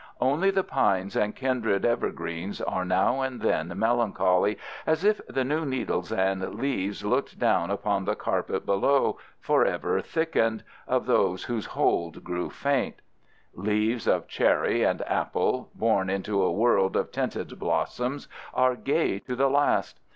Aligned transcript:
Only 0.19 0.49
the 0.49 0.63
pines 0.63 1.15
and 1.15 1.35
kindred 1.35 1.85
evergreens 1.85 2.59
are 2.59 2.83
now 2.83 3.21
and 3.21 3.39
then 3.39 3.71
melancholy, 3.77 4.57
as 4.87 5.03
if 5.03 5.21
the 5.29 5.43
new 5.43 5.63
needles 5.63 6.11
and 6.11 6.41
leaves 6.55 7.05
looked 7.05 7.37
down 7.37 7.69
upon 7.69 8.05
the 8.05 8.15
carpet 8.15 8.65
below, 8.65 9.19
forever 9.39 10.01
thickened, 10.01 10.63
of 10.87 11.05
those 11.05 11.43
whose 11.43 11.67
hold 11.67 12.23
grew 12.23 12.49
faint. 12.49 12.95
Leaves 13.53 14.07
of 14.07 14.27
cherry 14.27 14.81
and 14.81 15.03
apple, 15.07 15.69
born 15.75 16.09
into 16.09 16.41
a 16.41 16.51
world 16.51 16.95
of 16.95 17.11
tinted 17.11 17.59
blossoms, 17.59 18.27
are 18.55 18.75
gay 18.75 19.19
to 19.19 19.35
the 19.35 19.51
last. 19.51 19.99